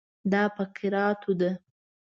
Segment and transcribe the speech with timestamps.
[0.31, 1.51] دا په کراتو ده.